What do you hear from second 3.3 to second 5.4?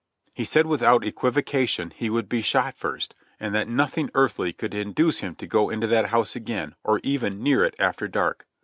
and that nothing earthly could induce him